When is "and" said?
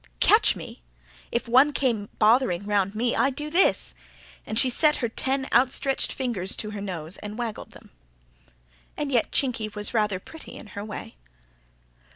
4.47-4.57, 7.17-7.37, 8.97-9.11